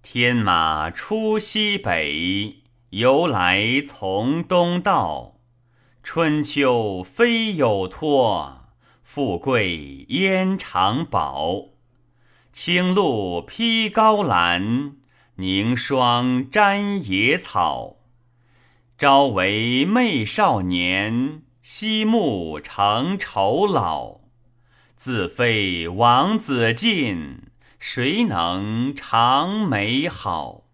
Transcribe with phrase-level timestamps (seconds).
[0.00, 5.34] 天马出西北，由来从东到。
[6.02, 8.68] 春秋非有托，
[9.02, 11.64] 富贵焉常保？
[12.52, 14.96] 青露披高兰，
[15.36, 17.96] 凝霜沾野草。
[18.96, 24.20] 朝为媚少年，夕暮成愁老。
[24.96, 27.42] 自非王子晋，
[27.78, 30.67] 谁能长美好？